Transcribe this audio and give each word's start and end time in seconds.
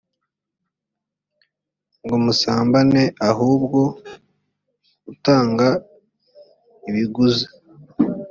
ngo 2.03 2.15
musambane 2.23 3.03
ahubwo 3.29 3.79
utanga 5.11 5.67
ibiguzi 6.89 7.45